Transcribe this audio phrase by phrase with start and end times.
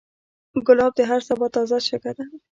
[0.67, 2.25] ګلاب د هر سبا تازه شګه ده.